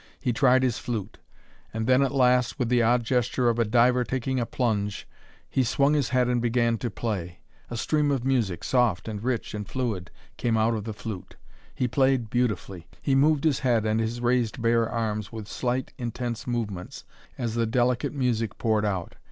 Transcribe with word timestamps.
He 0.19 0.33
tried 0.33 0.63
his 0.63 0.79
flute. 0.79 1.19
And 1.71 1.85
then 1.85 2.01
at 2.01 2.11
last, 2.11 2.57
with 2.57 2.69
the 2.69 2.81
odd 2.81 3.03
gesture 3.03 3.49
of 3.49 3.59
a 3.59 3.63
diver 3.65 4.03
taking 4.03 4.39
a 4.39 4.47
plunge, 4.47 5.07
he 5.47 5.63
swung 5.63 5.93
his 5.93 6.09
head 6.09 6.27
and 6.27 6.41
began 6.41 6.79
to 6.79 6.89
play. 6.89 7.41
A 7.69 7.77
stream 7.77 8.09
of 8.09 8.25
music, 8.25 8.63
soft 8.63 9.07
and 9.07 9.23
rich 9.23 9.53
and 9.53 9.69
fluid, 9.69 10.09
came 10.37 10.57
out 10.57 10.73
of 10.73 10.85
the 10.85 10.93
flute. 10.93 11.35
He 11.75 11.87
played 11.87 12.31
beautifully. 12.31 12.87
He 12.99 13.13
moved 13.13 13.43
his 13.43 13.59
head 13.59 13.85
and 13.85 13.99
his 13.99 14.21
raised 14.21 14.59
bare 14.59 14.89
arms 14.89 15.31
with 15.31 15.47
slight, 15.47 15.93
intense 15.99 16.47
movements, 16.47 17.05
as 17.37 17.53
the 17.53 17.67
delicate 17.67 18.11
music 18.15 18.57
poured 18.57 18.85
out. 18.85 19.13